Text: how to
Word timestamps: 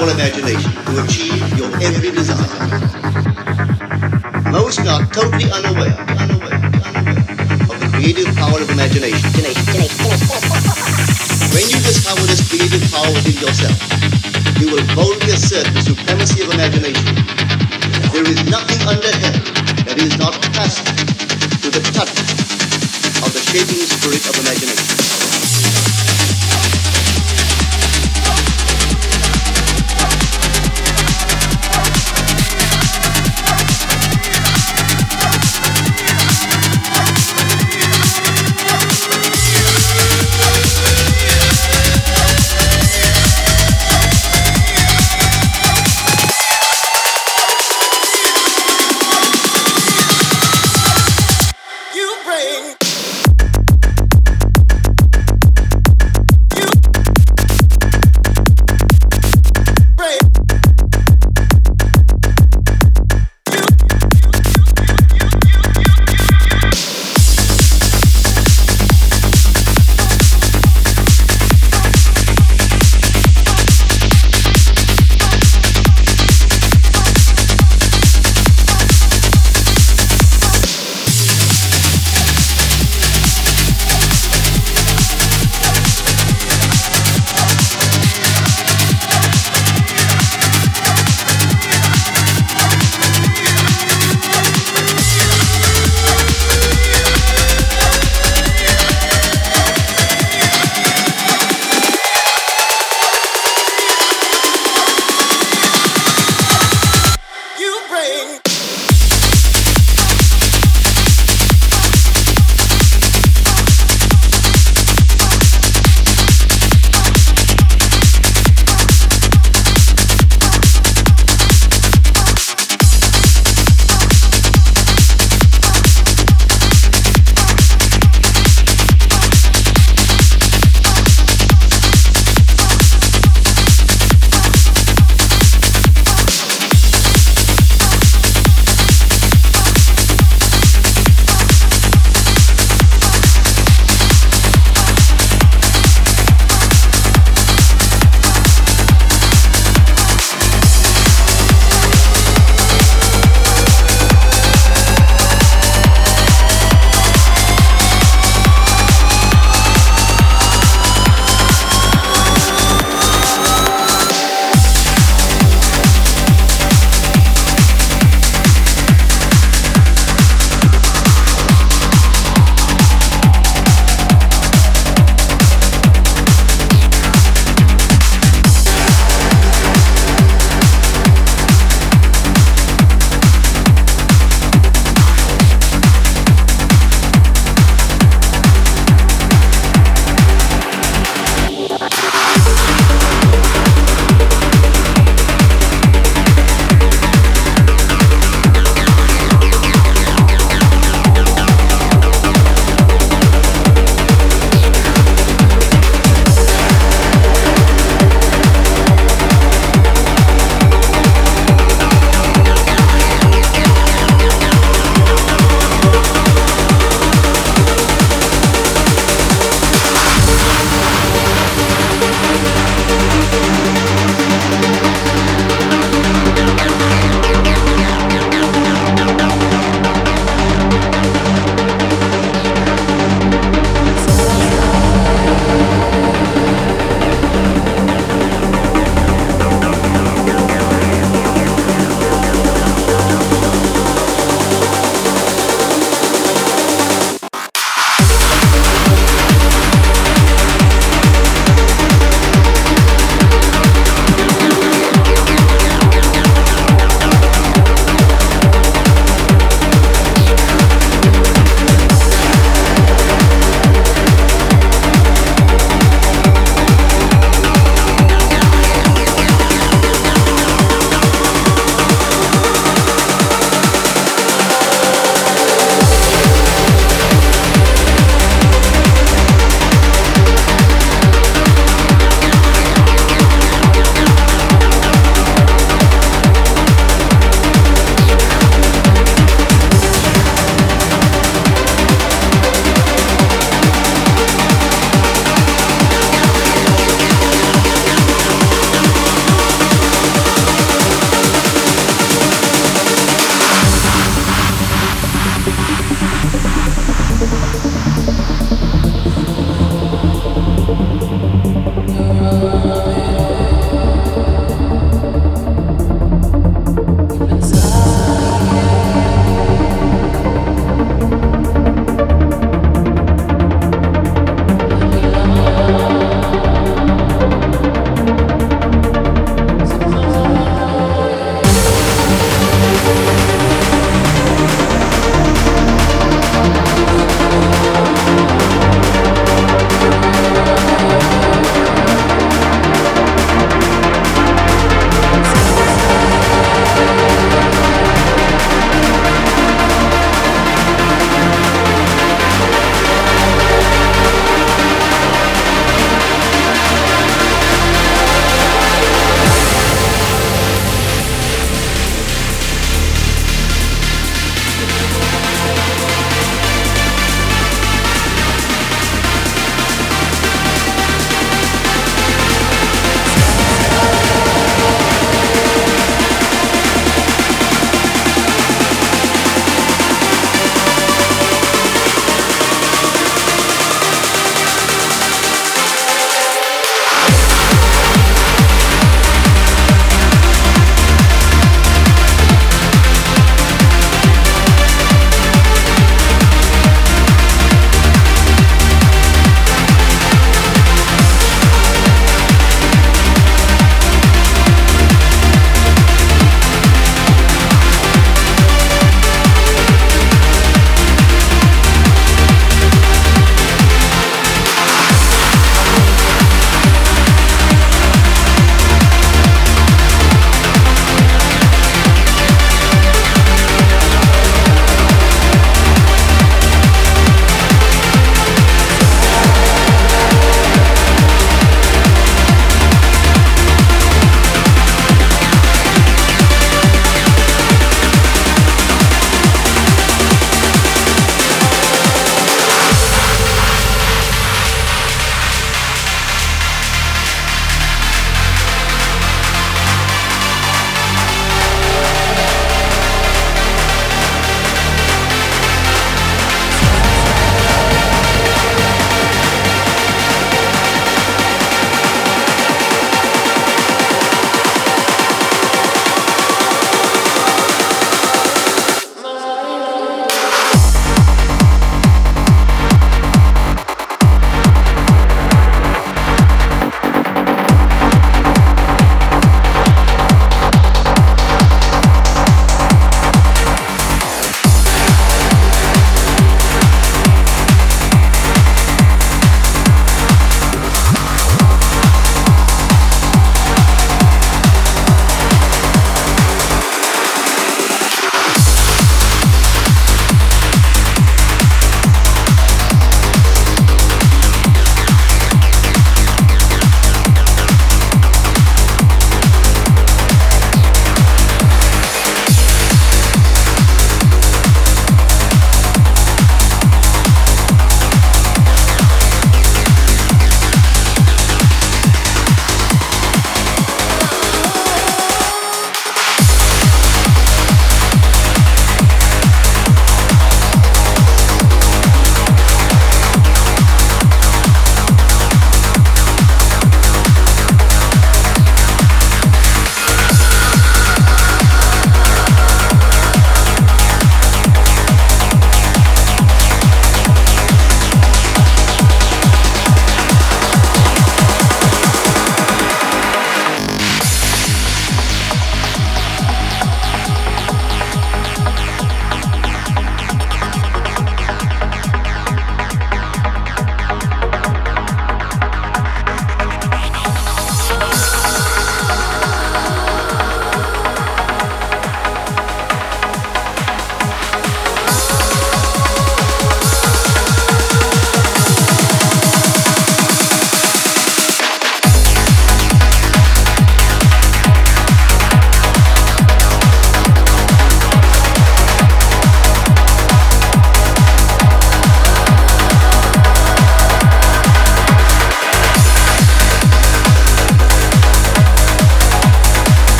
how 0.00 0.06
to 0.06 0.33